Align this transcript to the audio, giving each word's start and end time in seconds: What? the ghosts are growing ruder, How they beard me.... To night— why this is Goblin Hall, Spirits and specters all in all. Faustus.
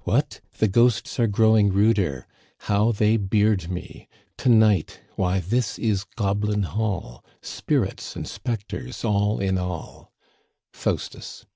What? 0.00 0.40
the 0.58 0.66
ghosts 0.66 1.20
are 1.20 1.28
growing 1.28 1.72
ruder, 1.72 2.26
How 2.62 2.90
they 2.90 3.16
beard 3.16 3.70
me.... 3.70 4.08
To 4.38 4.48
night— 4.48 4.98
why 5.14 5.38
this 5.38 5.78
is 5.78 6.02
Goblin 6.02 6.64
Hall, 6.64 7.24
Spirits 7.42 8.16
and 8.16 8.26
specters 8.26 9.04
all 9.04 9.38
in 9.38 9.56
all. 9.56 10.10
Faustus. 10.72 11.46